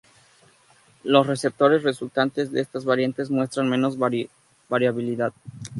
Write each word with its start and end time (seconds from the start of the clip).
Los 1.03 1.27
receptores 1.27 1.83
resultantes 1.83 2.51
de 2.51 2.61
estas 2.61 2.85
variantes 2.85 3.29
muestran 3.29 3.69
menos 3.69 3.99
variabilidad. 4.67 5.31